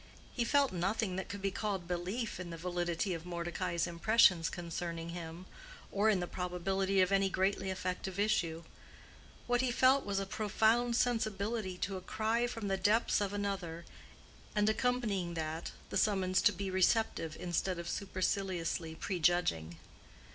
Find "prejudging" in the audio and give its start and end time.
18.95-19.77